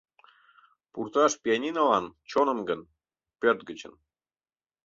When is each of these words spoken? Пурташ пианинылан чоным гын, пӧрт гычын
Пурташ 0.91 1.31
пианинылан 1.43 2.05
чоным 2.31 2.59
гын, 2.69 2.81
пӧрт 3.39 3.59
гычын 3.69 3.93